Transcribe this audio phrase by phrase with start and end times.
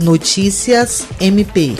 [0.00, 1.76] Notícias MP.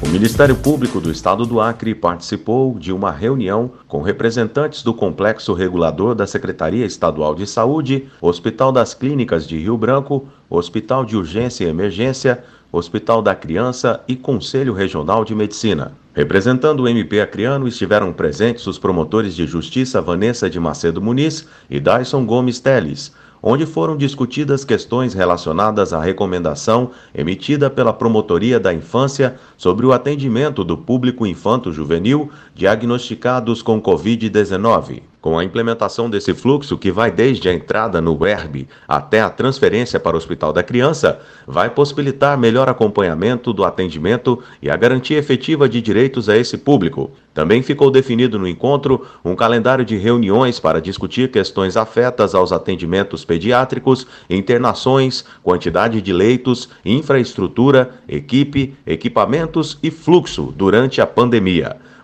[0.00, 5.52] O Ministério Público do Estado do Acre participou de uma reunião com representantes do complexo
[5.52, 11.64] regulador da Secretaria Estadual de Saúde, Hospital das Clínicas de Rio Branco, Hospital de Urgência
[11.64, 15.92] e Emergência, Hospital da Criança e Conselho Regional de Medicina.
[16.14, 21.80] Representando o MP Acreano estiveram presentes os promotores de justiça Vanessa de Macedo Muniz e
[21.80, 23.12] Dyson Gomes Teles,
[23.42, 30.62] onde foram discutidas questões relacionadas à recomendação emitida pela Promotoria da Infância sobre o atendimento
[30.62, 35.11] do público infanto-juvenil diagnosticados com Covid-19.
[35.22, 40.00] Com a implementação desse fluxo, que vai desde a entrada no WERB até a transferência
[40.00, 45.68] para o Hospital da Criança, vai possibilitar melhor acompanhamento do atendimento e a garantia efetiva
[45.68, 47.08] de direitos a esse público.
[47.32, 53.24] Também ficou definido no encontro um calendário de reuniões para discutir questões afetas aos atendimentos
[53.24, 61.76] pediátricos, internações, quantidade de leitos, infraestrutura, equipe, equipamentos e fluxo durante a pandemia.